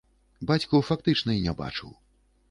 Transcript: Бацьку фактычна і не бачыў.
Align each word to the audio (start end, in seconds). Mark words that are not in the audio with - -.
Бацьку 0.51 0.79
фактычна 0.87 1.35
і 1.39 1.43
не 1.43 1.53
бачыў. 1.59 1.91